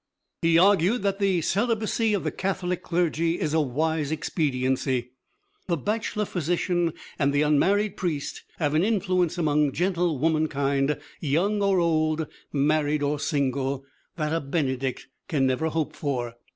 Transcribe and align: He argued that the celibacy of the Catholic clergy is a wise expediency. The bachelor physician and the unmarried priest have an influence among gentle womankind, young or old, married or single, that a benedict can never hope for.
He 0.41 0.57
argued 0.57 1.03
that 1.03 1.19
the 1.19 1.41
celibacy 1.41 2.15
of 2.15 2.23
the 2.23 2.31
Catholic 2.31 2.81
clergy 2.81 3.39
is 3.39 3.53
a 3.53 3.61
wise 3.61 4.11
expediency. 4.11 5.11
The 5.67 5.77
bachelor 5.77 6.25
physician 6.25 6.93
and 7.19 7.31
the 7.31 7.43
unmarried 7.43 7.97
priest 7.97 8.41
have 8.57 8.73
an 8.73 8.83
influence 8.83 9.37
among 9.37 9.73
gentle 9.73 10.17
womankind, 10.17 10.97
young 11.19 11.61
or 11.61 11.77
old, 11.79 12.25
married 12.51 13.03
or 13.03 13.19
single, 13.19 13.85
that 14.15 14.33
a 14.33 14.41
benedict 14.41 15.05
can 15.27 15.45
never 15.45 15.67
hope 15.67 15.95
for. 15.95 16.33